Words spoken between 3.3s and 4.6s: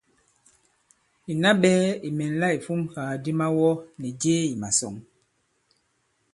mawɔ nì jee ì